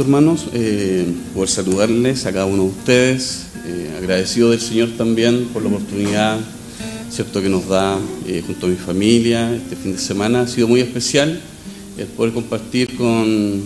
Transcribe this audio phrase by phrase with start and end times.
[0.00, 1.04] Hermanos, eh,
[1.34, 6.38] poder saludarles a cada uno de ustedes, eh, agradecido del Señor también por la oportunidad
[7.10, 10.40] cierto que nos da eh, junto a mi familia este fin de semana.
[10.40, 11.38] Ha sido muy especial
[11.98, 13.62] el poder compartir con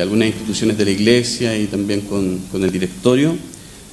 [0.00, 3.36] algunas instituciones de la iglesia y también con, el directorio.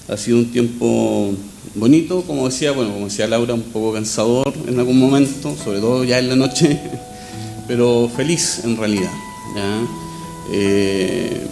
[0.10, 1.34] Ha sido un tiempo
[1.74, 6.04] bonito, como decía, bueno, como decía Laura, un poco cansador en algún momento, sobre todo
[6.04, 6.80] ya en la noche,
[7.68, 9.12] pero feliz en realidad.
[10.52, 11.48] Eh,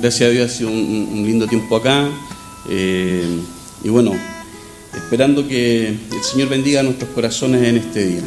[0.00, 2.08] gracias a Dios ha sido un, lindo tiempo acá.
[2.68, 3.40] Eh,
[3.84, 4.14] y bueno,
[4.94, 8.22] esperando que el Señor bendiga nuestros corazones en este día.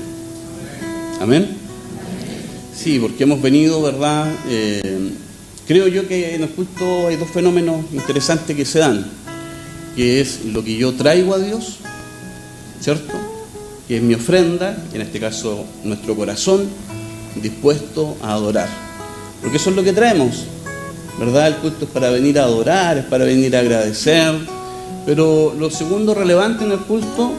[1.20, 1.58] Amén.
[2.76, 4.34] Sí, porque hemos venido, ¿verdad?
[4.50, 5.12] Eh,
[5.68, 9.06] creo yo que en el culto hay dos fenómenos interesantes que se dan,
[9.96, 11.78] que es lo que yo traigo a Dios,
[12.80, 13.14] ¿cierto?
[13.88, 16.68] Que es mi ofrenda, en este caso nuestro corazón,
[17.42, 18.70] dispuesto a adorar.
[19.42, 20.46] Porque eso es lo que traemos,
[21.22, 21.50] ¿verdad?
[21.50, 24.34] El culto es para venir a adorar, es para venir a agradecer,
[25.06, 27.32] pero lo segundo relevante en el culto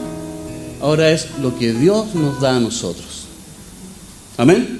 [0.79, 3.25] ahora es lo que Dios nos da a nosotros.
[4.37, 4.79] Amén.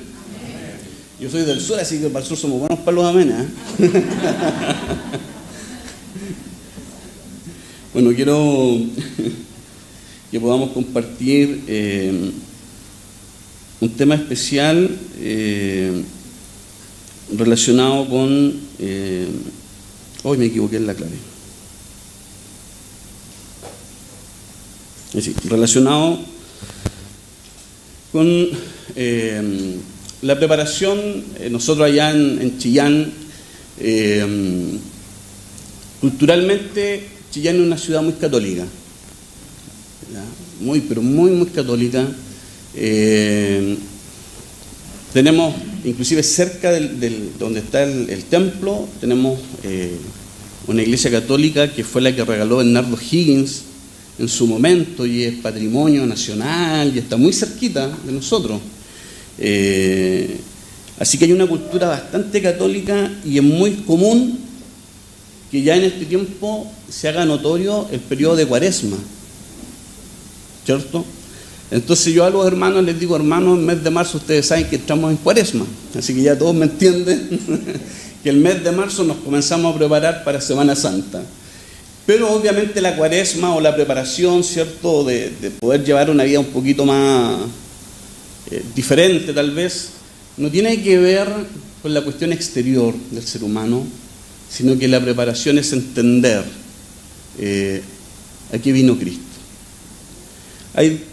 [1.20, 3.30] Yo soy del sur, así que para el sur somos buenos para los amén.
[3.30, 3.48] ¿eh?
[7.94, 8.78] bueno, quiero
[10.32, 12.32] que podamos compartir eh,
[13.82, 16.04] un tema especial eh,
[17.32, 18.54] relacionado con...
[20.24, 21.34] hoy me equivoqué en la clave.
[25.46, 26.20] relacionado
[28.12, 28.28] con
[28.96, 29.76] eh,
[30.22, 31.00] la preparación,
[31.40, 33.12] eh, nosotros allá en, Chillán,
[33.80, 34.78] eh,
[36.00, 38.66] culturalmente Chillán es una ciudad muy católica,
[40.62, 42.08] muy, pero muy, muy católica.
[45.14, 49.40] tenemos, inclusive cerca del, donde está el, templo, tenemos
[50.68, 53.64] una iglesia católica que fue la que regaló Bernardo Higgins
[54.20, 58.62] en su momento y es patrimonio nacional y está muy cerquita de nosotros.
[59.40, 60.38] Eh,
[61.00, 64.40] así que hay una cultura bastante católica y es muy común
[65.52, 68.98] que ya en este tiempo se haga notorio el periodo de cuaresma.
[70.66, 71.04] ¿Cierto?
[71.72, 74.76] Entonces yo a los hermanos les digo, hermanos, el mes de marzo ustedes saben que
[74.76, 75.66] estamos en cuaresma.
[75.98, 77.40] Así que ya todos me entienden
[78.24, 81.24] que el mes de marzo nos comenzamos a preparar para Semana Santa.
[82.06, 86.86] Pero obviamente la cuaresma o la preparación, ¿cierto?, de, poder llevar una vida un poquito
[86.86, 87.40] más
[88.52, 89.90] eh, diferente tal vez,
[90.36, 91.30] no tiene que ver
[91.82, 93.86] con la cuestión exterior del ser humano,
[94.50, 96.44] sino que la preparación es entender
[97.40, 97.82] eh,
[98.54, 99.22] a qué vino Cristo.
[100.76, 101.04] Hay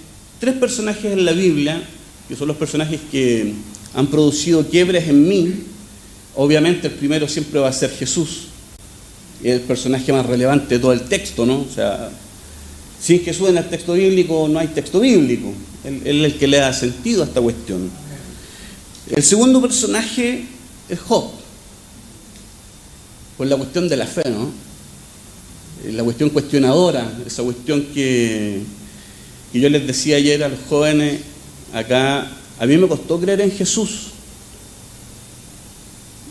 [0.41, 1.81] tres personajes en la Biblia,
[2.28, 3.53] que son los personajes que
[3.95, 5.55] han producido quiebres en mí.
[6.34, 8.51] Obviamente el primero siempre va a ser Jesús
[9.43, 11.61] es el personaje más relevante de todo el texto, ¿no?
[11.61, 12.11] O sea,
[13.01, 15.53] sin Jesús en el texto bíblico no hay texto bíblico.
[15.84, 17.91] Él, es el que le da sentido a esta cuestión.
[19.11, 20.45] El segundo personaje
[20.89, 21.31] es Job,
[23.39, 24.51] por la cuestión de la fe, ¿no?
[25.91, 28.61] La cuestión cuestionadora, esa cuestión que,
[29.53, 31.21] que yo les decía ayer a los jóvenes
[31.72, 34.09] acá, a mí me costó creer en Jesús.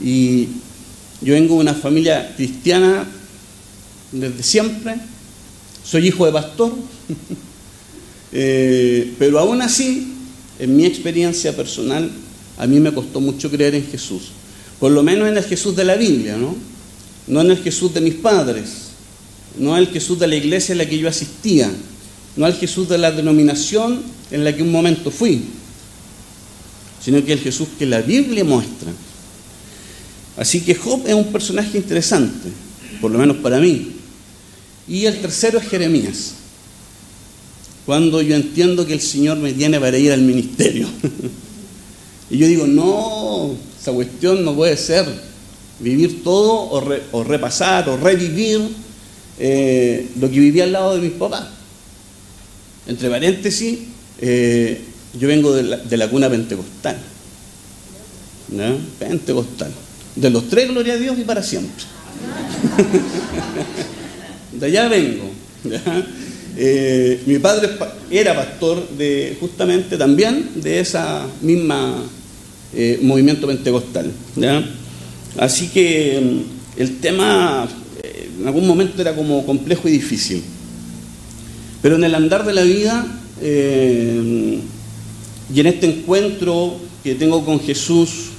[0.02, 0.48] Y
[1.22, 3.06] yo vengo de una familia cristiana
[4.12, 4.96] desde siempre,
[5.84, 6.74] soy hijo de pastor,
[8.32, 10.14] eh, pero aún así,
[10.58, 12.10] en mi experiencia personal,
[12.58, 14.30] a mí me costó mucho creer en Jesús,
[14.80, 16.56] por lo menos en el Jesús de la Biblia, ¿no?
[17.28, 18.90] No en el Jesús de mis padres,
[19.58, 21.72] no en el Jesús de la iglesia en la que yo asistía,
[22.36, 24.02] no al Jesús de la denominación
[24.32, 25.44] en la que un momento fui,
[27.04, 28.92] sino que el Jesús que la Biblia muestra.
[30.38, 32.50] Así que Job es un personaje interesante,
[33.02, 33.92] por lo menos para mí.
[34.88, 36.34] Y el tercero es Jeremías.
[37.86, 40.88] Cuando yo entiendo que el Señor me tiene para ir al ministerio.
[42.30, 45.06] y yo digo, no, esa cuestión no puede ser
[45.80, 46.70] vivir todo
[47.12, 48.62] o, repasar o revivir
[49.40, 51.59] eh, lo que vivía al lado de mis papás.
[52.90, 53.78] Entre paréntesis,
[54.20, 54.82] eh,
[55.14, 56.98] yo vengo de la, de cuna pentecostal.
[58.98, 59.72] Pentecostal.
[60.16, 61.84] De los tres, gloria a Dios y para siempre.
[64.54, 65.30] de allá vengo.
[66.62, 67.70] Eh, mi padre
[68.12, 72.04] era pastor de justamente también de esa misma
[72.74, 74.12] eh, movimiento pentecostal.
[75.38, 77.66] Así que mm, el tema
[78.42, 80.44] en algún momento era como complejo y difícil.
[81.82, 83.06] Pero en el andar de la vida
[85.52, 88.30] y en este encuentro que tengo con Jesús,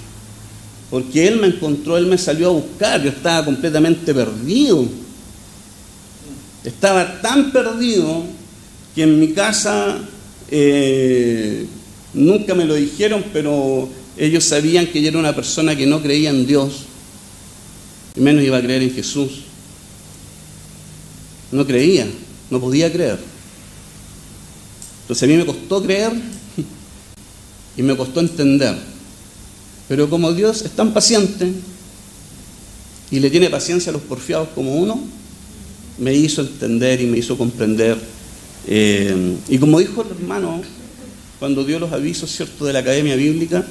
[0.90, 4.86] porque Él me encontró, Él me salió a buscar, yo estaba completamente perdido.
[6.64, 8.24] Estaba tan perdido
[8.94, 9.98] que en mi casa
[10.50, 11.64] eh,
[12.12, 16.30] nunca me lo dijeron, pero ellos sabían que yo era una persona que no creía
[16.30, 16.84] en Dios,
[18.14, 19.42] y menos iba a creer en Jesús.
[21.52, 22.06] No creía,
[22.50, 23.29] no podía creer.
[25.10, 26.12] Entonces a mí me costó creer
[27.76, 28.76] y me costó entender.
[29.88, 31.52] Pero como Dios es tan paciente
[33.10, 35.00] y le tiene paciencia a los porfiados como uno,
[35.98, 37.98] me hizo entender y me hizo comprender.
[38.68, 40.62] Eh, y como dijo el hermano
[41.40, 43.66] cuando dio los avisos cierto de la Academia Bíblica,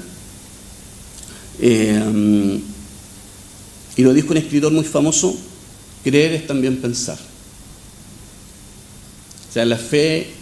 [1.61, 2.59] eh,
[3.95, 5.37] y lo dijo un escritor muy famoso,
[6.03, 7.17] creer es también pensar.
[9.49, 10.38] O sea, la fe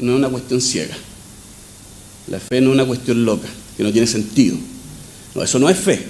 [0.00, 0.96] no es una cuestión ciega.
[2.28, 4.56] La fe no es una cuestión loca, que no tiene sentido.
[5.34, 6.02] No, eso no es fe.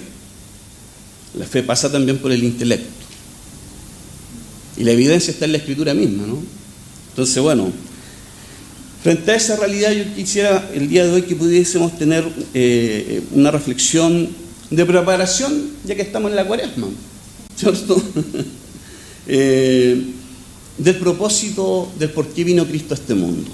[1.37, 2.89] La fe pasa también por el intelecto.
[4.77, 6.39] Y la evidencia está en la escritura misma, ¿no?
[7.09, 7.71] Entonces, bueno,
[9.03, 13.51] frente a esa realidad yo quisiera el día de hoy que pudiésemos tener eh, una
[13.51, 14.29] reflexión
[14.69, 16.87] de preparación, ya que estamos en la cuaresma,
[17.55, 18.01] ¿cierto?
[19.27, 20.01] eh,
[20.77, 23.49] del propósito del por qué vino Cristo a este mundo.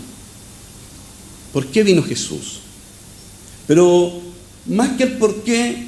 [1.53, 2.59] ¿Por qué vino Jesús?
[3.67, 4.21] Pero
[4.65, 5.87] más que el por qué,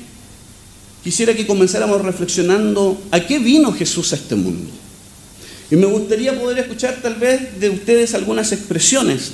[1.03, 4.71] quisiera que comenzáramos reflexionando a qué vino Jesús a este mundo.
[5.69, 9.31] Y me gustaría poder escuchar tal vez de ustedes algunas expresiones.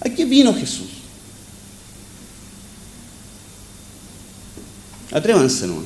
[0.00, 0.88] ¿A qué vino Jesús?
[5.10, 5.82] Atrévanse, ¿no?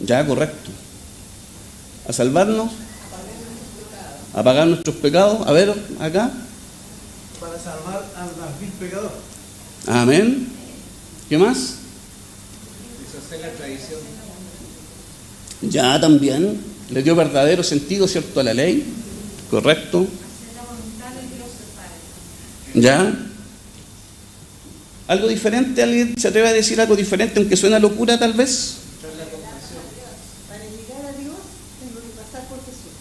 [0.00, 0.70] Ya, correcto.
[2.08, 2.70] A salvarnos,
[4.34, 5.46] a pagar nuestros pecados.
[5.46, 6.30] A ver, acá.
[7.40, 9.12] Para salvar al más vil pecador.
[9.86, 10.48] Amén.
[11.28, 11.74] ¿Qué más?
[13.04, 14.00] Deshacer la tradición.
[15.62, 16.60] Ya también.
[16.90, 18.84] Le dio verdadero sentido, ¿cierto?, a la ley.
[19.50, 20.06] Correcto.
[22.74, 23.12] ¿Ya?
[25.08, 25.82] ¿Algo diferente?
[25.82, 28.76] ¿Alguien se atreve a decir algo diferente, aunque suena locura tal vez?
[30.48, 31.34] Para llegar a Dios
[31.80, 32.94] tengo que pasar por Jesús.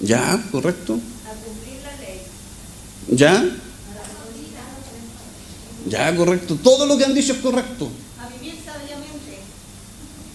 [0.00, 0.94] Ya, correcto.
[1.26, 2.20] A cumplir la ley.
[3.08, 3.44] Ya,
[5.88, 6.56] ya, correcto.
[6.62, 7.90] Todo lo que han dicho es correcto.
[8.20, 9.38] A vivir sabiamente.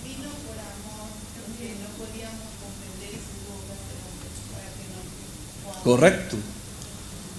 [0.03, 4.85] Vino por amor, porque no podíamos comprender y se tuvo que hacer hombre para que
[4.89, 6.37] nos Correcto.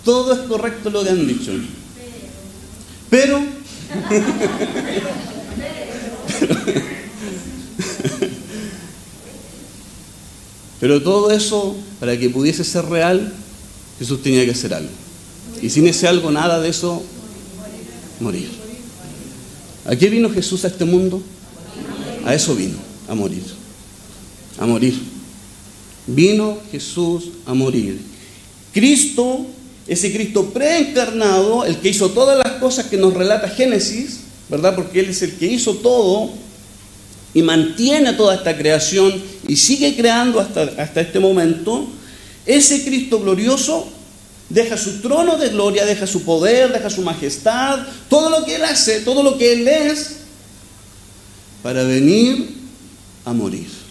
[0.04, 1.52] Todo es correcto lo que han dicho.
[3.10, 3.42] Pero,
[4.08, 4.24] pero
[11.02, 13.32] todo eso, para que pudiese ser real,
[13.98, 14.90] Jesús tenía que hacer algo.
[15.62, 17.02] Y sin ese algo, nada de eso,
[18.20, 18.50] morir.
[19.86, 21.22] ¿A qué vino Jesús a este mundo?
[22.24, 22.76] A eso vino,
[23.08, 23.44] a morir.
[24.58, 24.98] A morir.
[26.06, 28.00] Vino Jesús a morir.
[28.72, 29.46] Cristo,
[29.86, 34.74] ese Cristo preencarnado, el que hizo todas las cosas que nos relata Génesis, ¿verdad?
[34.74, 36.30] Porque Él es el que hizo todo
[37.34, 41.86] y mantiene toda esta creación y sigue creando hasta, hasta este momento.
[42.46, 43.88] Ese Cristo glorioso
[44.48, 48.64] deja su trono de gloria, deja su poder, deja su majestad, todo lo que Él
[48.64, 50.16] hace, todo lo que Él es,
[51.62, 52.54] para venir
[53.24, 53.83] a morir.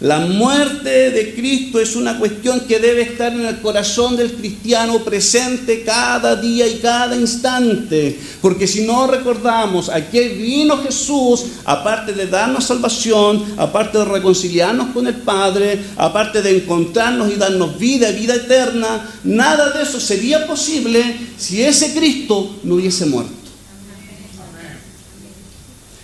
[0.00, 5.00] La muerte de Cristo es una cuestión que debe estar en el corazón del cristiano
[5.00, 8.16] presente cada día y cada instante.
[8.40, 14.90] Porque si no recordamos a qué vino Jesús, aparte de darnos salvación, aparte de reconciliarnos
[14.90, 20.46] con el Padre, aparte de encontrarnos y darnos vida, vida eterna, nada de eso sería
[20.46, 21.02] posible
[21.36, 23.32] si ese Cristo no hubiese muerto.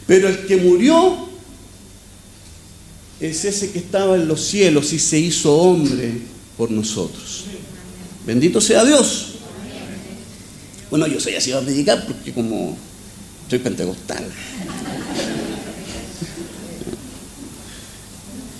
[0.08, 1.33] Pero el que murió
[3.20, 6.12] es ese que estaba en los cielos y se hizo hombre
[6.56, 7.44] por nosotros.
[8.26, 9.34] Bendito sea Dios.
[10.90, 12.76] Bueno, yo soy así a predicar porque como
[13.48, 14.24] soy pentecostal.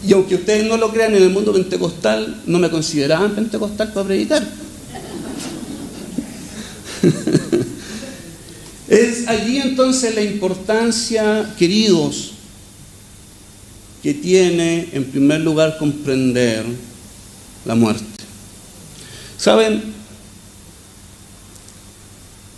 [0.07, 4.07] Y aunque ustedes no lo crean, en el mundo pentecostal no me consideraban pentecostal para
[4.07, 4.47] predicar.
[8.87, 12.34] Es allí entonces la importancia, queridos,
[14.05, 16.63] que tiene en primer lugar comprender
[17.65, 18.05] la muerte.
[19.39, 19.83] ¿Saben?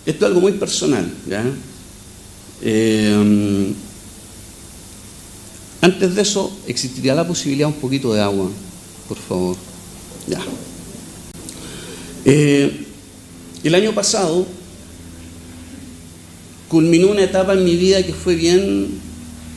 [0.05, 1.45] Esto es algo muy personal, ¿ya?
[2.61, 3.73] Eh,
[5.79, 8.51] antes de eso, existiría la posibilidad un poquito de agua,
[9.07, 9.55] por favor.
[10.27, 10.41] Ya.
[12.25, 12.87] Eh,
[13.63, 14.45] el año pasado
[16.67, 18.99] culminó una etapa en mi vida que fue bien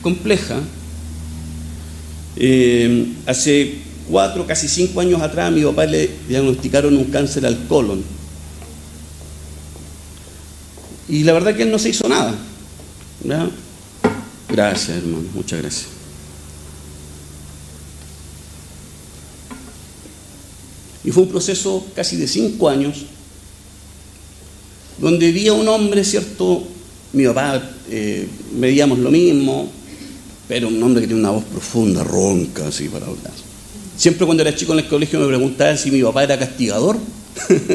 [0.01, 0.61] compleja.
[2.43, 3.75] Eh, hace
[4.09, 8.03] cuatro, casi cinco años atrás, a mi papá le diagnosticaron un cáncer al colon.
[11.07, 12.33] Y la verdad que él no se hizo nada.
[14.49, 15.87] Gracias, hermano, muchas gracias.
[21.03, 23.05] Y fue un proceso casi de cinco años,
[24.97, 26.67] donde vi a un hombre, ¿cierto?
[27.13, 29.71] Mi papá, eh, medíamos lo mismo,
[30.51, 33.31] pero un hombre que tiene una voz profunda, ronca, así para hablar.
[33.95, 36.97] Siempre cuando era chico en el colegio me preguntaban si mi papá era castigador,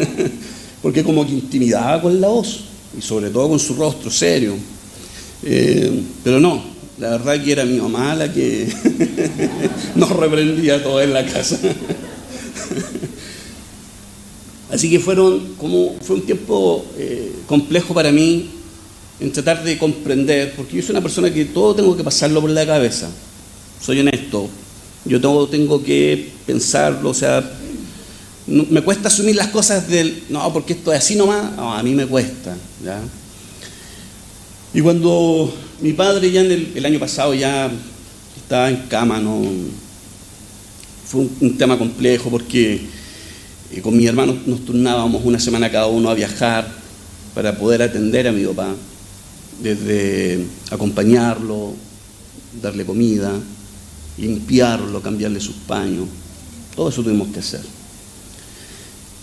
[0.83, 2.65] porque como que intimidaba con la voz,
[2.95, 4.57] y sobre todo con su rostro serio.
[5.43, 5.91] Eh,
[6.23, 6.63] pero no,
[6.99, 8.71] la verdad que era mi mamá la que
[9.97, 11.59] nos reprendía todo en la casa.
[14.71, 18.51] Así que fueron como fue un tiempo eh, complejo para mí
[19.21, 22.51] en tratar de comprender, porque yo soy una persona que todo tengo que pasarlo por
[22.51, 23.09] la cabeza.
[23.81, 24.49] Soy honesto.
[25.05, 27.49] Yo todo tengo que pensarlo, o sea,
[28.47, 31.95] me cuesta asumir las cosas del, no, porque esto es así nomás, no, a mí
[31.95, 32.57] me cuesta.
[32.85, 33.01] ¿ya?
[34.75, 37.71] Y cuando mi padre ya en el, año pasado ya
[38.37, 39.43] estaba en cama, no,
[41.07, 42.81] fue un, un tema complejo porque
[43.73, 46.69] eh, con mis hermanos nos turnábamos una semana cada uno a viajar
[47.35, 48.75] para poder atender a mi papá,
[49.63, 51.75] desde acompañarlo,
[52.61, 53.33] darle comida,
[54.19, 56.09] limpiarlo, cambiarle sus paños,
[56.75, 57.63] todo eso tuvimos que hacer.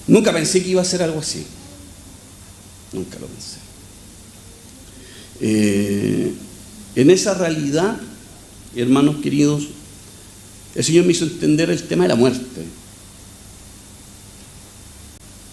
[0.08, 1.46] Nunca pensé que iba a ser algo así,
[2.92, 3.58] nunca lo pensé.
[5.42, 6.34] Eh,
[6.96, 7.98] en esa realidad,
[8.76, 9.68] hermanos queridos,
[10.76, 12.64] el Señor me hizo entender el tema de la muerte.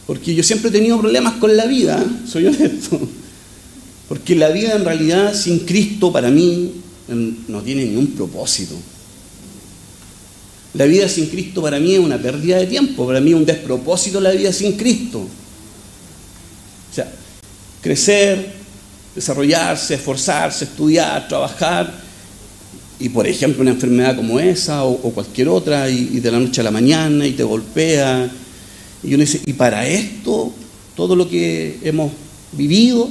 [0.07, 2.27] Porque yo siempre he tenido problemas con la vida, ¿eh?
[2.27, 3.01] soy honesto.
[4.11, 6.73] Porque la vida en realidad sin Cristo para mí
[7.09, 8.75] en- no tiene ningún propósito.
[10.75, 13.47] La vida sin Cristo para mí es una pérdida de tiempo, para mí es un
[13.47, 15.21] despropósito la vida sin Cristo.
[15.21, 17.09] O sea,
[17.81, 18.52] crecer,
[19.14, 21.95] desarrollarse, esforzarse, estudiar, trabajar,
[22.99, 26.40] y por ejemplo una enfermedad como esa o, o cualquier otra, y, y de la
[26.40, 28.29] noche a la mañana, y te golpea,
[29.05, 30.52] y uno dice, y para esto,
[30.97, 32.11] todo lo que hemos
[32.50, 33.09] vivido,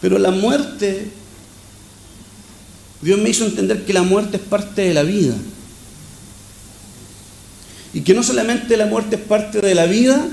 [0.00, 1.10] pero la muerte,
[3.02, 5.34] Dios me hizo entender que la muerte es parte de la vida.
[7.92, 10.28] Y que no solamente la muerte es parte de la vida,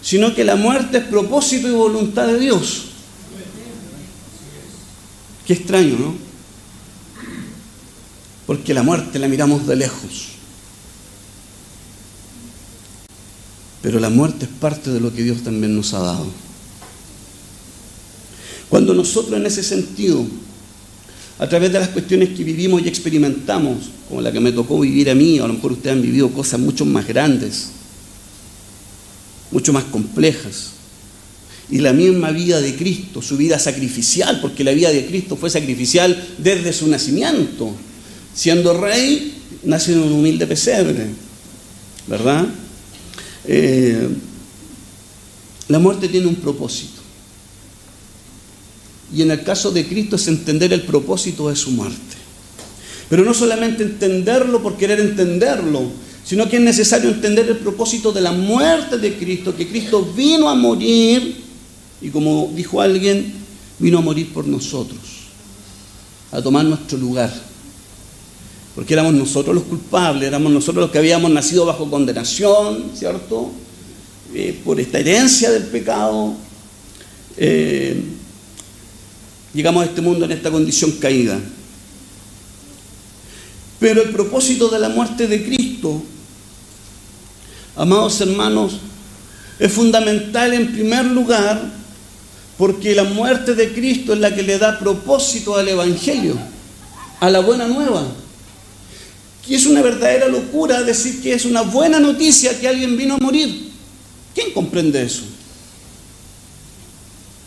[0.00, 2.86] sino que la muerte es propósito y voluntad de Dios.
[5.46, 6.14] Qué extraño, ¿no?
[8.46, 10.28] Porque la muerte la miramos de lejos.
[13.82, 16.26] Pero la muerte es parte de lo que Dios también nos ha dado.
[18.72, 20.24] Cuando nosotros en ese sentido,
[21.38, 25.10] a través de las cuestiones que vivimos y experimentamos, como la que me tocó vivir
[25.10, 27.68] a mí, a lo mejor ustedes han vivido cosas mucho más grandes,
[29.50, 30.70] mucho más complejas,
[31.70, 35.50] y la misma vida de Cristo, su vida sacrificial, porque la vida de Cristo fue
[35.50, 37.74] sacrificial desde su nacimiento.
[38.34, 41.08] Siendo rey, nace en un humilde pesebre,
[42.06, 42.46] ¿verdad?
[43.44, 44.08] Eh,
[45.68, 47.01] la muerte tiene un propósito.
[49.14, 52.16] Y en el caso de Cristo es entender el propósito de su muerte.
[53.08, 55.82] Pero no solamente entenderlo por querer entenderlo,
[56.24, 60.48] sino que es necesario entender el propósito de la muerte de Cristo, que Cristo vino
[60.48, 61.36] a morir,
[62.00, 63.34] y como dijo alguien,
[63.78, 65.00] vino a morir por nosotros,
[66.30, 67.32] a tomar nuestro lugar.
[68.74, 73.50] Porque éramos nosotros los culpables, éramos nosotros los que habíamos nacido bajo condenación, ¿cierto?
[74.34, 76.32] Eh, por esta herencia del pecado.
[77.36, 78.02] Eh,
[79.54, 81.38] llegamos a este mundo en esta condición caída.
[83.78, 86.02] Pero el propósito de la muerte de Cristo,
[87.76, 88.78] amados hermanos,
[89.58, 91.60] es fundamental en primer lugar
[92.56, 96.36] porque la muerte de Cristo es la que le da propósito al Evangelio,
[97.20, 98.06] a la buena nueva.
[99.48, 103.18] Y es una verdadera locura decir que es una buena noticia que alguien vino a
[103.18, 103.70] morir.
[104.34, 105.22] ¿Quién comprende eso?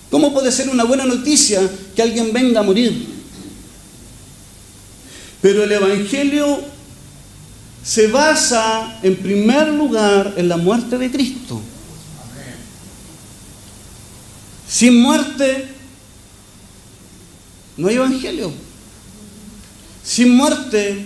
[0.09, 1.61] ¿Cómo puede ser una buena noticia
[1.95, 3.05] que alguien venga a morir?
[5.41, 6.59] Pero el Evangelio
[7.83, 11.61] se basa en primer lugar en la muerte de Cristo.
[14.67, 15.67] Sin muerte
[17.77, 18.51] no hay Evangelio.
[20.03, 21.05] Sin muerte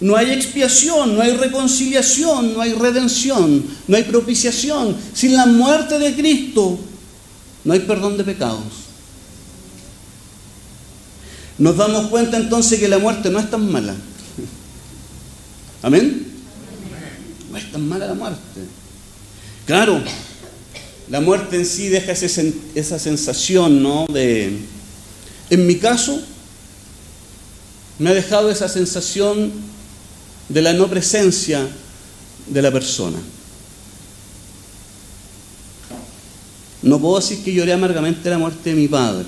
[0.00, 4.96] no hay expiación, no hay reconciliación, no hay redención, no hay propiciación.
[5.14, 6.78] Sin la muerte de Cristo
[7.64, 8.62] no hay perdón de pecados.
[11.58, 13.94] nos damos cuenta entonces que la muerte no es tan mala.
[15.82, 16.26] Amén.
[17.50, 18.60] No es tan mala la muerte.
[19.66, 20.02] Claro,
[21.08, 24.06] la muerte en sí deja esa sensación, ¿no?
[24.06, 24.58] De,
[25.50, 26.20] en mi caso,
[27.98, 29.52] me ha dejado esa sensación
[30.48, 31.66] de la no presencia
[32.46, 33.18] de la persona.
[36.84, 39.24] No puedo decir que lloré amargamente la muerte de mi padre.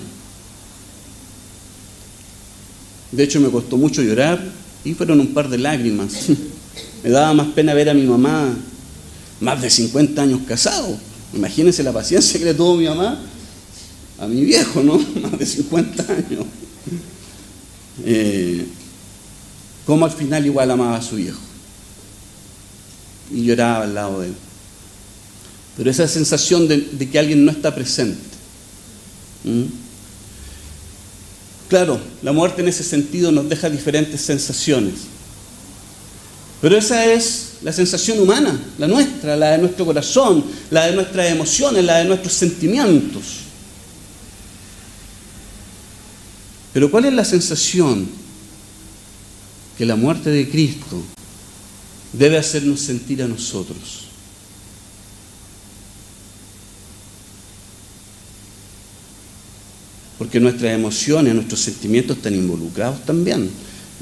[3.11, 4.45] De hecho, me costó mucho llorar
[4.85, 6.13] y fueron un par de lágrimas.
[7.03, 8.55] me daba más pena ver a mi mamá,
[9.41, 10.99] más de 50 años casado.
[11.33, 13.19] Imagínense la paciencia que le tuvo mi mamá
[14.19, 14.99] a mi viejo, ¿no?
[15.23, 16.47] Más de 50 años.
[18.05, 18.67] Eh,
[19.87, 21.41] como al final igual amaba a su viejo.
[23.31, 24.35] Y lloraba al lado de él.
[25.77, 28.19] Pero esa sensación de, que alguien no está presente.
[31.69, 34.95] Claro, la muerte en ese sentido nos deja diferentes sensaciones.
[36.61, 41.31] Pero esa es la sensación humana, la nuestra, la de nuestro corazón, la de nuestras
[41.31, 43.41] emociones, la de nuestros sentimientos.
[46.73, 48.09] Pero ¿cuál es la sensación
[49.77, 51.03] que la muerte de Cristo
[52.13, 54.07] debe hacernos sentir a nosotros?
[60.19, 63.51] Porque nuestras emociones, nuestros sentimientos están involucrados también.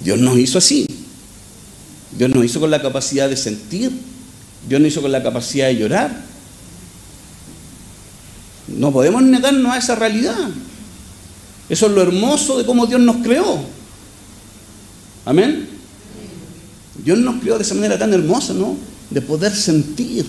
[0.03, 0.87] Dios nos hizo así.
[2.17, 3.91] Dios nos hizo con la capacidad de sentir.
[4.69, 6.25] Dios nos hizo con la capacidad de llorar.
[8.69, 10.51] No podemos negarnos a esa realidad.
[11.69, 13.61] Eso es lo hermoso de cómo Dios nos creó.
[15.25, 15.69] Amén.
[17.03, 18.77] Dios nos creó de esa manera tan hermosa, ¿no?
[19.11, 20.25] De poder sentir,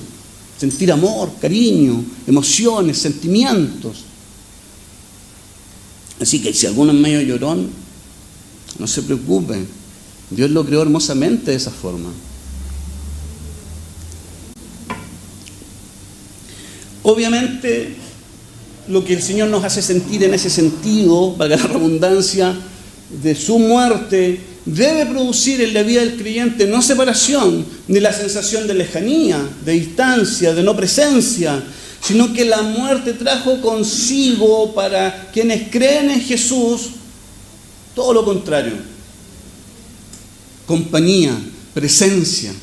[0.58, 4.04] sentir amor, cariño, emociones, sentimientos.
[6.22, 7.70] Así que si alguno es medio llorón,
[8.80, 9.66] no se preocupe.
[10.30, 12.10] Dios lo creó hermosamente de esa forma.
[17.04, 17.96] Obviamente,
[18.88, 22.58] lo que el Señor nos hace sentir en ese sentido, valga la redundancia,
[23.22, 28.66] de su muerte, debe producir en la vida del creyente no separación, ni la sensación
[28.68, 31.64] de lejanía, de distancia, de no presencia,
[32.06, 36.90] sino que la muerte trajo consigo para quienes creen en Jesús
[37.96, 38.74] todo lo contrario.
[40.68, 41.36] Compañía,
[41.74, 42.54] presencia,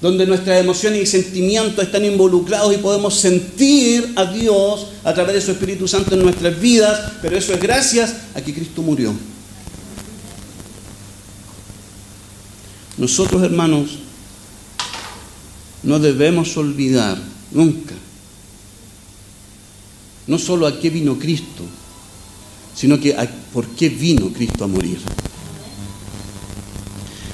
[0.00, 5.40] donde nuestras emociones y sentimientos están involucrados y podemos sentir a Dios a través de
[5.42, 9.14] su Espíritu Santo en nuestras vidas, pero eso es gracias a que Cristo murió.
[12.98, 13.98] Nosotros, hermanos,
[15.84, 17.94] no debemos olvidar nunca
[20.26, 21.62] no solo a qué vino Cristo,
[22.74, 24.98] sino que a por qué vino Cristo a morir.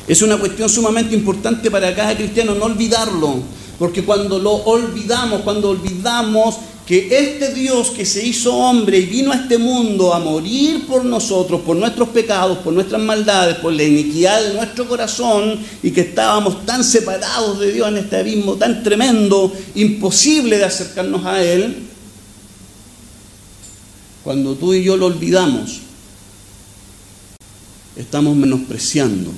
[0.06, 3.40] Es una cuestión sumamente importante para cada cristiano no olvidarlo,
[3.78, 9.30] porque cuando lo olvidamos, cuando olvidamos que este Dios que se hizo hombre y vino
[9.30, 13.84] a este mundo a morir por nosotros, por nuestros pecados, por nuestras maldades, por la
[13.84, 18.82] iniquidad de nuestro corazón y que estábamos tan separados de Dios en este abismo tan
[18.82, 21.76] tremendo, imposible de acercarnos a Él,
[24.24, 25.80] cuando tú y yo lo olvidamos,
[27.96, 29.32] estamos menospreciando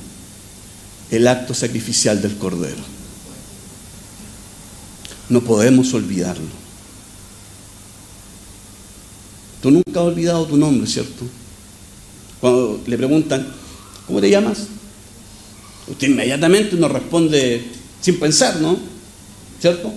[1.11, 2.83] el acto sacrificial del Cordero.
[5.29, 6.64] No podemos olvidarlo.
[9.65, 11.25] Tú nunca has olvidado tu nombre, ¿cierto?
[12.39, 13.51] Cuando le preguntan,
[14.07, 14.67] ¿cómo te llamas?
[15.89, 17.65] Usted inmediatamente nos responde
[18.03, 18.77] sin pensar, ¿no?
[19.59, 19.91] ¿Cierto?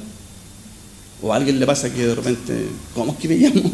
[1.22, 3.62] O a alguien le pasa que de repente, ¿cómo es que me llamo?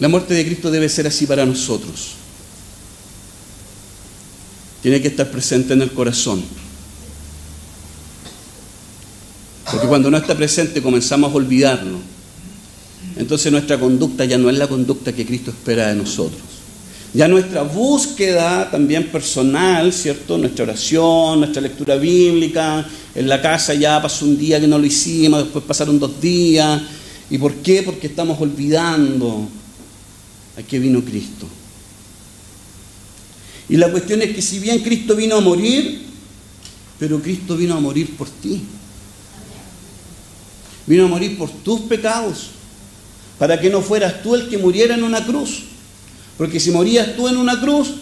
[0.00, 2.12] La muerte de Cristo debe ser así para nosotros.
[4.80, 6.63] Tiene que estar presente en el corazón.
[9.74, 11.98] Porque cuando no está presente comenzamos a olvidarlo.
[13.16, 16.40] Entonces nuestra conducta ya no es la conducta que Cristo espera de nosotros.
[17.12, 20.38] Ya nuestra búsqueda también personal, ¿cierto?
[20.38, 24.86] Nuestra oración, nuestra lectura bíblica, en la casa ya pasó un día que no lo
[24.86, 26.80] hicimos, después pasaron dos días.
[27.28, 27.82] ¿Y por qué?
[27.82, 29.48] Porque estamos olvidando
[30.56, 31.48] a qué vino Cristo.
[33.68, 36.00] Y la cuestión es que si bien Cristo vino a morir,
[36.96, 38.62] pero Cristo vino a morir por ti.
[40.86, 42.50] Vino a morir por tus pecados,
[43.38, 45.64] para que no fueras tú el que muriera en una cruz.
[46.36, 47.94] Porque si morías tú en una cruz,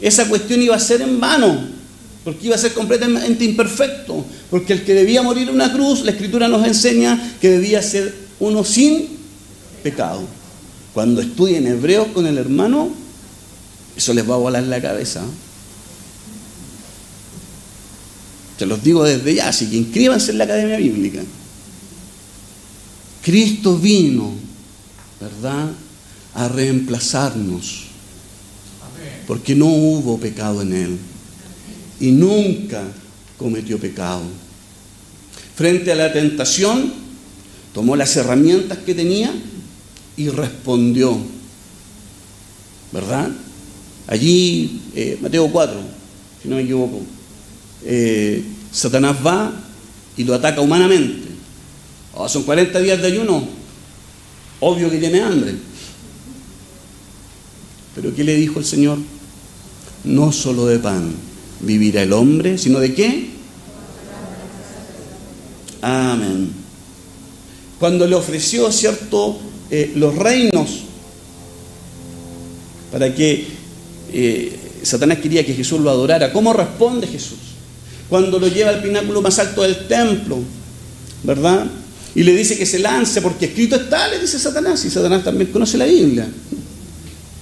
[0.00, 1.80] esa cuestión iba a ser en vano.
[2.24, 6.10] porque iba a ser completamente imperfecto, porque el que debía morir en una cruz, la
[6.10, 9.08] escritura nos enseña que debía ser uno sin
[9.82, 10.22] pecado.
[10.92, 12.90] Cuando estudien hebreos con el hermano,
[13.96, 15.22] eso les va a volar la cabeza.
[18.58, 21.22] Se los digo desde ya, así que inscríbanse en la Academia Bíblica.
[23.22, 24.32] Cristo vino,
[25.20, 25.70] ¿verdad?,
[26.34, 27.84] a reemplazarnos,
[29.26, 30.98] porque no hubo pecado en Él
[32.00, 32.82] y nunca
[33.36, 34.22] cometió pecado.
[35.54, 36.92] Frente a la tentación,
[37.74, 39.32] tomó las herramientas que tenía
[40.16, 41.18] y respondió,
[42.92, 43.28] ¿verdad?
[44.06, 45.80] Allí, eh, Mateo 4,
[46.42, 47.00] si no me equivoco,
[47.84, 49.52] eh, Satanás va
[50.16, 51.29] y lo ataca humanamente.
[52.14, 53.46] Oh, son 40 días de ayuno,
[54.60, 55.54] obvio que tiene hambre.
[57.94, 58.98] Pero ¿qué le dijo el Señor?
[60.04, 61.14] No solo de pan
[61.60, 63.30] vivirá el hombre, sino de qué?
[65.82, 66.52] Amén.
[67.78, 69.38] Cuando le ofreció, ¿cierto?,
[69.70, 70.80] eh, los reinos
[72.90, 73.46] para que
[74.12, 76.32] eh, Satanás quería que Jesús lo adorara.
[76.32, 77.38] ¿Cómo responde Jesús?
[78.08, 80.38] Cuando lo lleva al pináculo más alto del templo,
[81.22, 81.66] ¿verdad?
[82.14, 85.52] Y le dice que se lance porque escrito está, le dice Satanás, y Satanás también
[85.52, 86.28] conoce la Biblia.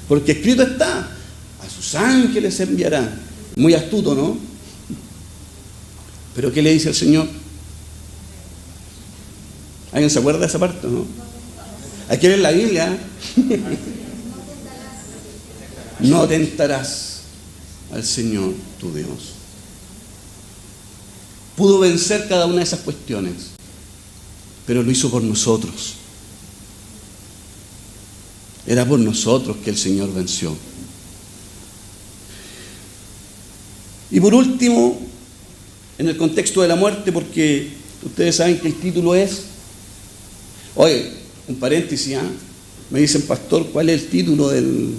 [0.08, 3.18] Porque escrito está, a sus ángeles enviará.
[3.56, 4.38] Muy astuto, ¿no?
[6.34, 7.26] Pero ¿qué le dice el Señor?
[9.92, 11.06] ¿Alguien se acuerda de esa parte, no?
[12.08, 12.98] Aquí en la Biblia.
[16.00, 17.20] no tentarás
[17.92, 19.34] al Señor tu Dios.
[21.56, 23.50] Pudo vencer cada una de esas cuestiones,
[24.68, 25.94] pero lo hizo por nosotros.
[28.66, 30.54] Era por nosotros que el Señor venció.
[34.10, 35.00] Y por último,
[35.96, 37.70] en el contexto de la muerte, porque
[38.04, 39.44] ustedes saben que el título es,
[40.74, 41.12] oye,
[41.48, 42.30] un paréntesis, ¿ah?
[42.90, 44.92] me dicen, pastor, ¿cuál es el título del...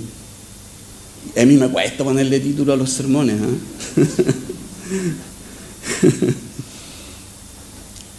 [1.40, 3.40] A mí me cuesta ponerle título a los sermones.
[3.40, 3.48] ¿ah?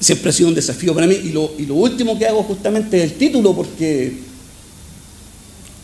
[0.01, 1.15] Siempre ha sido un desafío para mí.
[1.15, 4.15] Y lo, último que hago justamente es el título, porque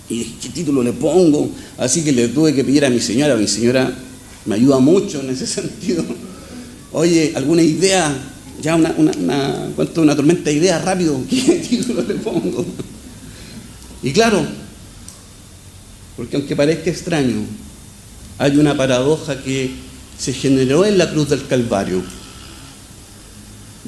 [0.08, 1.50] ¿y qué título le pongo?
[1.76, 3.94] Así que le tuve que pedir a mi señora, mi señora
[4.46, 6.04] me ayuda mucho en ese sentido.
[6.92, 8.16] Oye, ¿alguna idea?
[8.62, 12.64] Ya una, una, una, una tormenta de ideas rápido, ¿qué título le pongo?
[14.02, 14.46] Y claro,
[16.16, 17.44] porque aunque parezca extraño,
[18.38, 19.70] hay una paradoja que
[20.18, 22.02] se generó en la cruz del Calvario.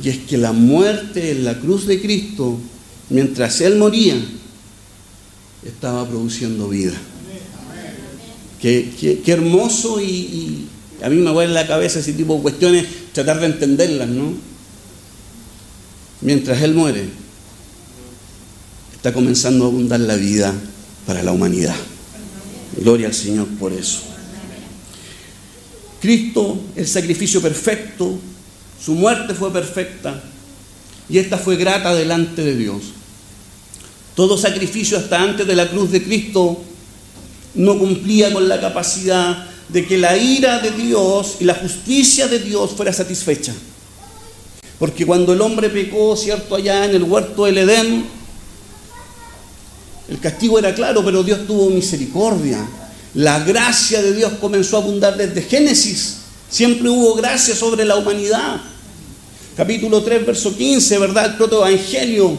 [0.02, 2.58] Y es que la muerte en la cruz de Cristo,
[3.10, 4.16] mientras Él moría,
[5.64, 6.94] estaba produciendo vida.
[8.60, 10.68] Qué, hermoso y, y,
[11.02, 14.32] a mí me vuelve la cabeza ese tipo de cuestiones, tratar de entenderlas, ¿no?
[16.20, 17.04] Mientras Él muere,
[18.94, 20.52] está comenzando a abundar la vida
[21.06, 21.76] para la humanidad.
[22.76, 24.00] Gloria al Señor por eso.
[26.00, 28.18] Cristo, el sacrificio perfecto,
[28.84, 30.22] su muerte fue perfecta
[31.08, 32.82] y esta fue grata delante de Dios.
[34.14, 36.60] Todo sacrificio hasta antes de la cruz de Cristo
[37.54, 42.38] no cumplía con la capacidad de que la ira de Dios y la justicia de
[42.38, 43.54] Dios fuera satisfecha.
[44.78, 48.06] Porque cuando el hombre pecó, cierto, allá en el huerto del Edén,
[50.08, 52.66] el castigo era claro, pero Dios tuvo misericordia.
[53.14, 56.18] La gracia de Dios comenzó a abundar desde Génesis.
[56.50, 58.60] Siempre hubo gracia sobre la humanidad.
[59.56, 61.26] Capítulo 3, verso 15, ¿verdad?
[61.26, 62.38] El protoevangelio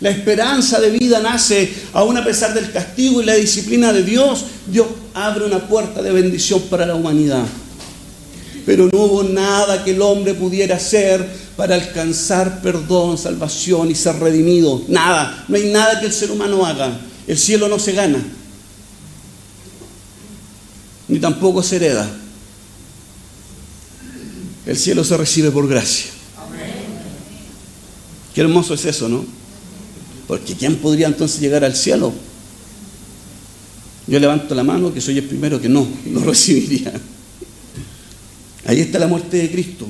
[0.00, 4.44] la esperanza de vida nace aún a pesar del castigo y la disciplina de Dios.
[4.66, 7.44] Dios abre una puerta de bendición para la humanidad.
[8.64, 14.16] Pero no hubo nada que el hombre pudiera hacer para alcanzar perdón, salvación y ser
[14.20, 14.82] redimido.
[14.86, 15.44] Nada.
[15.48, 17.00] No hay nada que el ser humano haga.
[17.26, 18.22] El cielo no se gana.
[21.08, 22.08] Ni tampoco se hereda.
[24.68, 26.10] El cielo se recibe por gracia.
[28.34, 29.24] Qué hermoso es eso, ¿no?
[30.26, 32.12] Porque ¿quién podría entonces llegar al cielo?
[34.06, 36.92] Yo levanto la mano que soy el primero que no, no recibiría.
[38.66, 39.86] Ahí está la muerte de Cristo.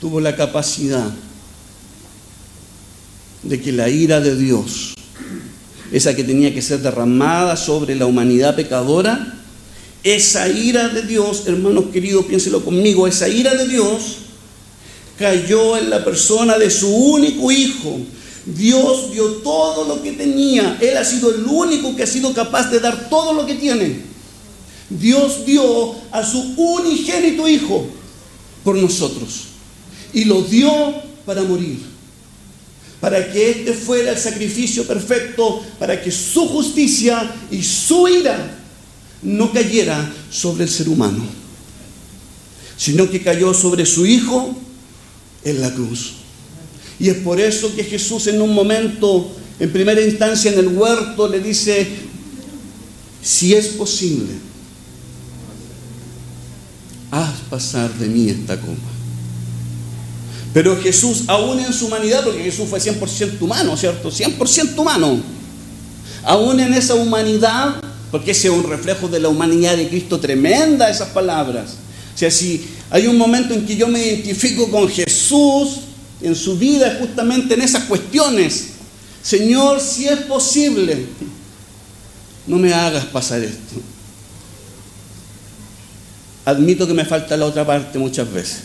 [0.00, 1.12] Tuvo la capacidad
[3.42, 4.94] de que la ira de Dios,
[5.92, 9.42] esa que tenía que ser derramada sobre la humanidad pecadora,
[10.14, 14.18] esa ira de Dios, hermanos queridos, piénselo conmigo, esa ira de Dios
[15.18, 17.98] cayó en la persona de su único hijo.
[18.44, 20.78] Dios dio todo lo que tenía.
[20.80, 24.02] Él ha sido el único que ha sido capaz de dar todo lo que tiene.
[24.88, 27.86] Dios dio a su unigénito Hijo
[28.62, 29.46] por nosotros
[30.12, 30.70] y lo dio
[31.24, 31.80] para morir,
[33.00, 38.55] para que este fuera el sacrificio perfecto, para que su justicia y su ira
[39.26, 41.24] no cayera sobre el ser humano,
[42.76, 44.56] sino que cayó sobre su Hijo
[45.44, 46.12] en la cruz.
[46.98, 51.28] Y es por eso que Jesús en un momento, en primera instancia en el huerto,
[51.28, 51.88] le dice,
[53.20, 54.32] si es posible,
[57.10, 58.90] haz pasar de mí esta copa.
[60.54, 64.10] Pero Jesús, aún en su humanidad, porque Jesús fue 100% humano, ¿cierto?
[64.10, 65.20] 100% humano.
[66.22, 67.82] Aún en esa humanidad,
[68.16, 71.74] porque ese es un reflejo de la humanidad de Cristo tremenda, esas palabras.
[72.14, 75.80] O sea, si hay un momento en que yo me identifico con Jesús
[76.22, 78.68] en su vida, justamente en esas cuestiones.
[79.22, 81.04] Señor, si es posible,
[82.46, 83.74] no me hagas pasar esto.
[86.46, 88.60] Admito que me falta la otra parte muchas veces,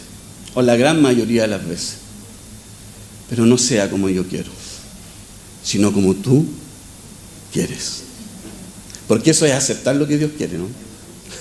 [0.54, 1.96] o la gran mayoría de las veces,
[3.30, 4.50] pero no sea como yo quiero,
[5.62, 6.46] sino como tú
[7.52, 8.11] quieres.
[9.12, 10.68] Porque eso es aceptar lo que Dios quiere, ¿no?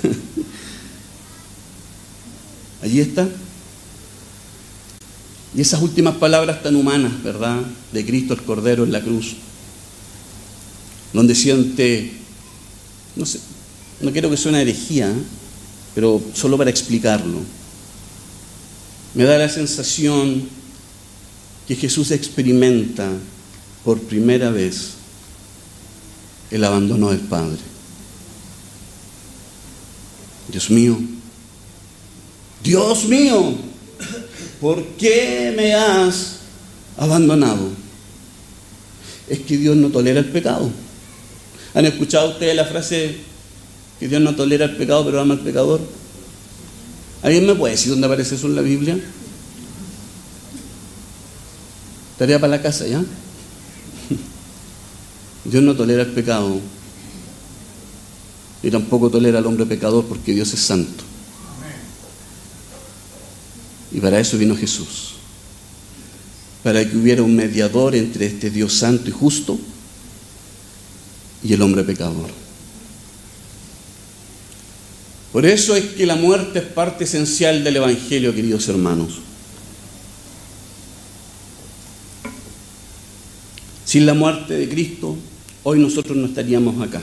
[2.82, 3.28] Allí está.
[5.54, 7.60] Y esas últimas palabras tan humanas, ¿verdad?
[7.92, 9.36] De Cristo el Cordero en la cruz,
[11.12, 12.10] donde siente,
[13.14, 13.38] no sé,
[14.00, 15.22] no quiero que suene herejía, ¿eh?
[15.94, 17.38] pero solo para explicarlo,
[19.14, 20.48] me da la sensación
[21.68, 23.08] que Jesús experimenta
[23.84, 24.98] por primera vez
[26.50, 27.58] el abandono del Padre.
[30.50, 30.98] Dios mío,
[32.62, 33.54] Dios mío,
[34.60, 36.38] ¿por qué me has
[36.96, 37.68] abandonado?
[39.28, 40.70] Es que Dios no tolera el pecado.
[41.74, 43.16] ¿Han escuchado ustedes la frase
[44.00, 45.80] que Dios no tolera el pecado pero ama al pecador?
[47.22, 48.98] ¿Alguien me puede decir dónde aparece eso en la Biblia?
[52.18, 53.02] Tarea para la casa, ¿ya?
[55.44, 56.60] Dios no tolera el pecado
[58.62, 61.04] y tampoco tolera al hombre pecador porque Dios es santo.
[63.92, 65.14] Y para eso vino Jesús.
[66.62, 69.58] Para que hubiera un mediador entre este Dios santo y justo
[71.42, 72.30] y el hombre pecador.
[75.32, 79.20] Por eso es que la muerte es parte esencial del Evangelio, queridos hermanos.
[83.86, 85.16] Sin la muerte de Cristo,
[85.64, 87.02] hoy nosotros no estaríamos acá.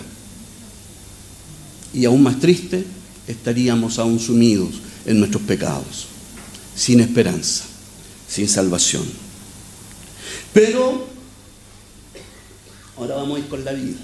[1.93, 2.83] Y aún más triste,
[3.27, 6.07] estaríamos aún sumidos en nuestros pecados
[6.77, 7.65] sin esperanza,
[8.29, 9.03] sin salvación.
[10.53, 11.07] Pero,
[12.95, 13.97] ahora vamos a ir con la vida.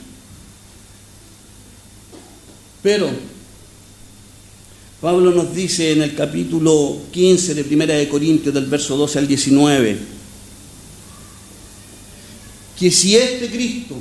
[2.82, 3.10] Pero,
[5.00, 9.28] Pablo nos dice en el capítulo 15 de Primera de Corintios, del verso 12 al
[9.28, 9.98] 19,
[12.80, 13.96] que si este Cristo,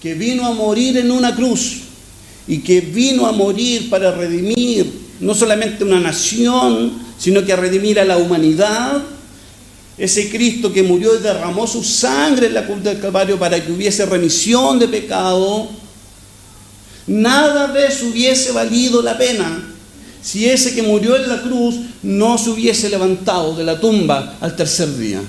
[0.00, 1.78] que vino a morir en una cruz
[2.46, 7.98] y que vino a morir para redimir no solamente una nación, sino que a redimir
[7.98, 9.02] a la humanidad.
[9.98, 13.72] Ese Cristo que murió y derramó su sangre en la cruz del Calvario para que
[13.72, 15.68] hubiese remisión de pecado,
[17.06, 19.72] nada de eso hubiese valido la pena
[20.26, 24.56] si ese que murió en la cruz no se hubiese levantado de la tumba al
[24.56, 25.20] tercer día.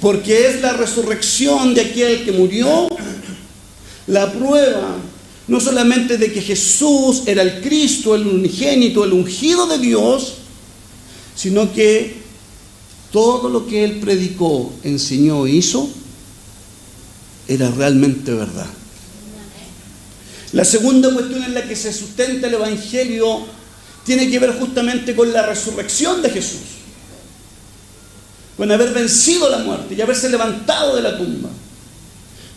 [0.00, 2.88] Porque es la resurrección de aquel que murió
[4.10, 4.96] la prueba
[5.46, 10.34] no solamente de que Jesús era el Cristo, el unigénito, el ungido de Dios,
[11.34, 12.20] sino que
[13.10, 15.88] todo lo que él predicó, enseñó e hizo
[17.48, 18.68] era realmente verdad.
[20.52, 23.44] La segunda cuestión en la que se sustenta el Evangelio
[24.04, 26.60] tiene que ver justamente con la resurrección de Jesús,
[28.56, 31.50] con haber vencido la muerte y haberse levantado de la tumba.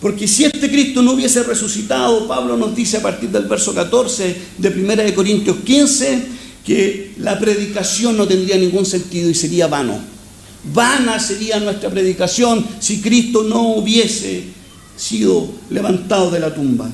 [0.03, 4.35] Porque si este Cristo no hubiese resucitado, Pablo nos dice a partir del verso 14
[4.57, 6.25] de 1 Corintios 15,
[6.65, 9.97] que la predicación no tendría ningún sentido y sería vano.
[10.73, 14.43] Vana sería nuestra predicación si Cristo no hubiese
[14.97, 16.91] sido levantado de la tumba.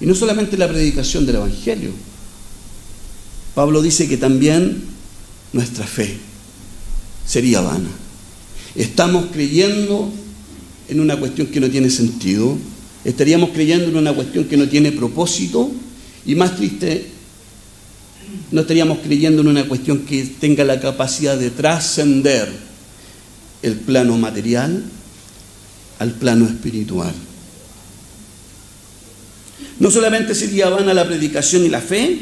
[0.00, 1.90] Y no solamente la predicación del Evangelio.
[3.54, 4.84] Pablo dice que también
[5.52, 6.16] nuestra fe
[7.26, 8.07] sería vana.
[8.74, 10.12] Estamos creyendo
[10.88, 12.56] en una cuestión que no tiene sentido,
[13.04, 15.70] estaríamos creyendo en una cuestión que no tiene propósito
[16.26, 17.06] y más triste,
[18.50, 22.48] no estaríamos creyendo en una cuestión que tenga la capacidad de trascender
[23.62, 24.84] el plano material
[25.98, 27.12] al plano espiritual.
[29.80, 32.18] No solamente sería vana la predicación y la fe,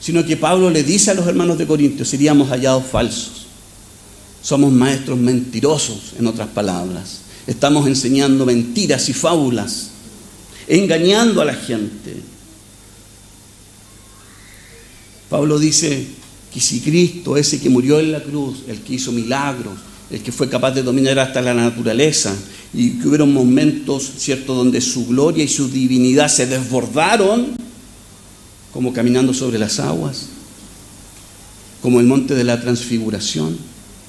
[0.00, 3.47] sino que Pablo le dice a los hermanos de Corintios, seríamos hallados falsos.
[4.42, 7.20] Somos maestros mentirosos, en otras palabras.
[7.46, 9.88] Estamos enseñando mentiras y fábulas,
[10.66, 12.16] engañando a la gente.
[15.28, 16.06] Pablo dice
[16.52, 19.74] que si Cristo, ese que murió en la cruz, el que hizo milagros,
[20.10, 22.34] el que fue capaz de dominar hasta la naturaleza,
[22.72, 27.56] y que hubieron momentos, ¿cierto?, donde su gloria y su divinidad se desbordaron,
[28.72, 30.26] como caminando sobre las aguas,
[31.82, 33.56] como el monte de la transfiguración,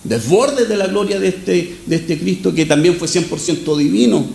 [0.03, 4.25] desborde de la gloria de este, de este Cristo que también fue 100% divino.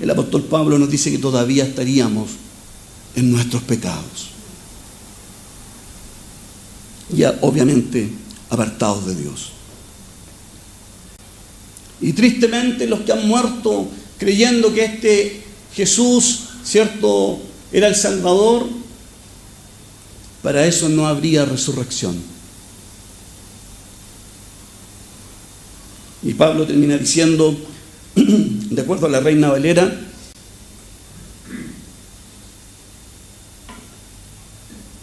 [0.00, 2.30] El apóstol Pablo nos dice que todavía estaríamos
[3.14, 4.30] en nuestros pecados.
[7.10, 8.10] Ya obviamente
[8.50, 9.52] apartados de Dios.
[12.00, 15.42] Y tristemente los que han muerto creyendo que este
[15.74, 17.40] Jesús, ¿cierto?,
[17.72, 18.66] era el Salvador,
[20.42, 22.35] para eso no habría resurrección.
[26.22, 27.56] Y Pablo termina diciendo,
[28.14, 30.00] de acuerdo a la reina Valera,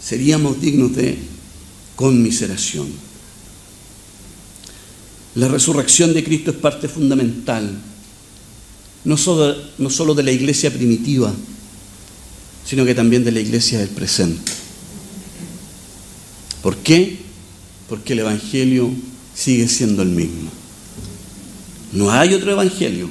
[0.00, 1.16] seríamos dignos de
[1.96, 2.88] conmiseración.
[5.34, 7.76] La resurrección de Cristo es parte fundamental,
[9.04, 11.32] no solo, no solo de la iglesia primitiva,
[12.64, 14.52] sino que también de la iglesia del presente.
[16.62, 17.18] ¿Por qué?
[17.88, 18.90] Porque el Evangelio
[19.34, 20.63] sigue siendo el mismo.
[21.94, 23.08] No hay otro Evangelio,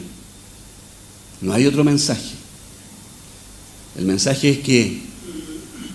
[1.40, 2.36] no hay otro mensaje.
[3.98, 5.02] El mensaje es que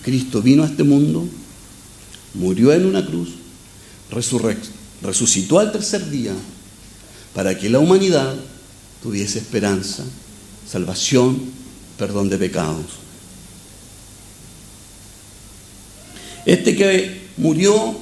[0.03, 1.27] Cristo vino a este mundo,
[2.33, 3.29] murió en una cruz,
[5.03, 6.33] resucitó al tercer día
[7.35, 8.35] para que la humanidad
[9.03, 10.03] tuviese esperanza,
[10.67, 11.39] salvación,
[11.95, 12.85] perdón de pecados.
[16.43, 17.99] Este que murió,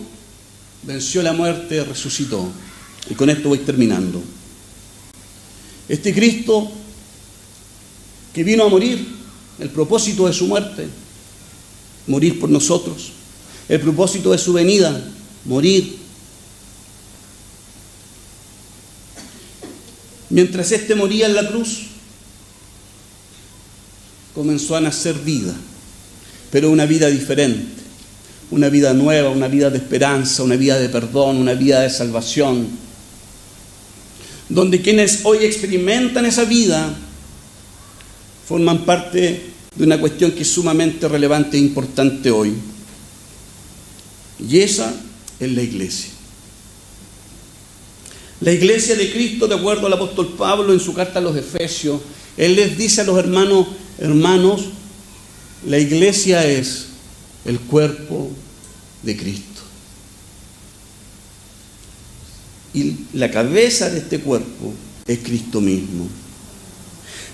[0.84, 2.50] venció la muerte, resucitó.
[3.10, 4.24] Y con esto voy terminando.
[5.90, 6.72] Este Cristo
[8.34, 9.08] que vino a morir,
[9.60, 10.88] el propósito de su muerte,
[12.06, 13.12] morir por nosotros.
[13.68, 15.02] El propósito de su venida,
[15.46, 15.98] morir.
[20.30, 21.88] Mientras éste moría en la cruz,
[24.36, 25.56] comenzó a nacer vida,
[26.52, 27.82] pero una vida diferente,
[28.52, 32.68] una vida nueva, una vida de esperanza, una vida de perdón, una vida de salvación,
[34.50, 36.96] donde quienes hoy experimentan esa vida
[38.48, 39.42] forman parte
[39.76, 42.54] de una cuestión que es sumamente relevante e importante hoy.
[44.40, 44.94] Y esa
[45.40, 46.12] es la iglesia.
[48.40, 52.02] La iglesia de Cristo, de acuerdo al apóstol Pablo en su carta a los Efesios,
[52.38, 54.66] él les dice a los hermanos, hermanos,
[55.66, 56.86] la iglesia es
[57.46, 58.30] el cuerpo
[59.02, 59.47] de Cristo.
[62.74, 64.74] Y la cabeza de este cuerpo
[65.08, 66.08] es Cristo mismo.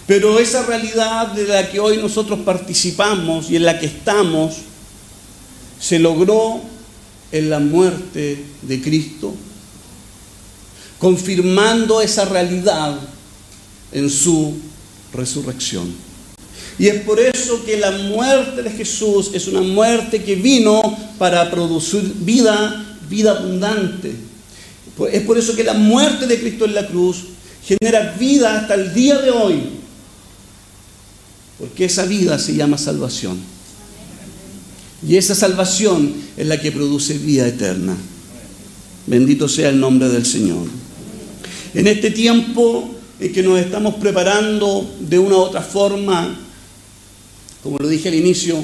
[0.05, 4.55] Pero esa realidad de la que hoy nosotros participamos y en la que estamos,
[5.79, 6.61] se logró
[7.31, 9.33] en la muerte de Cristo,
[10.99, 12.99] confirmando esa realidad
[13.91, 14.53] en su
[15.13, 15.93] resurrección.
[16.79, 20.81] Y es por eso que la muerte de Jesús es una muerte que vino
[21.17, 24.15] para producir vida, vida abundante.
[25.11, 27.23] Es por eso que la muerte de Cristo en la cruz
[27.65, 29.63] genera vida hasta el día de hoy.
[31.59, 33.37] Porque esa vida se llama salvación.
[35.07, 37.95] Y esa salvación es la que produce vida eterna.
[39.07, 40.67] Bendito sea el nombre del Señor.
[41.73, 42.89] En este tiempo
[43.19, 46.37] en que nos estamos preparando de una u otra forma,
[47.61, 48.63] como lo dije al inicio,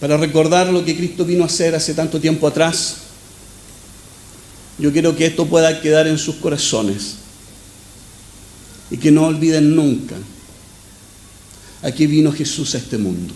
[0.00, 2.96] para recordar lo que Cristo vino a hacer hace tanto tiempo atrás,
[4.78, 7.16] yo quiero que esto pueda quedar en sus corazones
[8.90, 10.16] y que no olviden nunca
[11.82, 13.32] a qué vino Jesús a este mundo.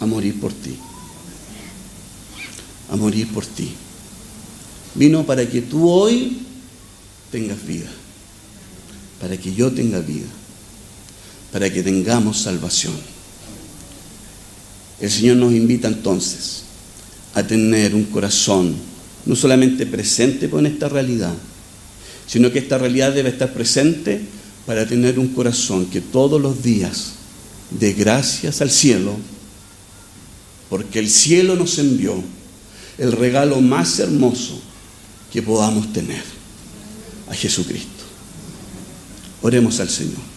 [0.00, 0.76] A morir por ti.
[2.90, 3.74] A morir por ti.
[4.94, 6.38] Vino para que tú hoy
[7.32, 7.88] tengas vida.
[9.20, 10.28] Para que yo tenga vida.
[11.50, 12.94] Para que tengamos salvación.
[15.00, 16.67] El Señor nos invita entonces
[17.34, 18.74] a tener un corazón
[19.26, 21.34] no solamente presente con esta realidad,
[22.26, 24.20] sino que esta realidad debe estar presente
[24.66, 27.12] para tener un corazón que todos los días
[27.70, 29.16] dé gracias al cielo,
[30.68, 32.22] porque el cielo nos envió
[32.98, 34.60] el regalo más hermoso
[35.32, 36.22] que podamos tener,
[37.30, 38.04] a Jesucristo.
[39.42, 40.27] Oremos al Señor.